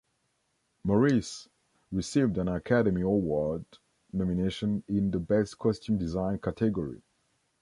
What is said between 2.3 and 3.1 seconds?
an Academy